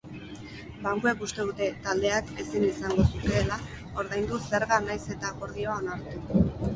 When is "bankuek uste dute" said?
0.85-1.67